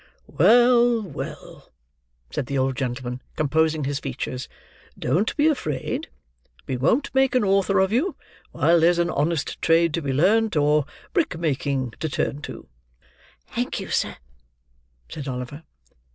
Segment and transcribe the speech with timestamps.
[0.25, 1.71] "Well, well,"
[2.31, 4.49] said the old gentleman, composing his features.
[4.97, 6.09] "Don't be afraid!
[6.65, 8.15] We won't make an author of you,
[8.51, 12.67] while there's an honest trade to be learnt, or brick making to turn to."
[13.53, 14.15] "Thank you, sir,"
[15.07, 15.61] said Oliver.